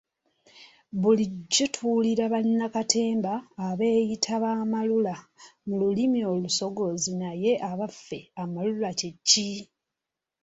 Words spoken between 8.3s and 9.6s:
amalula kye ki?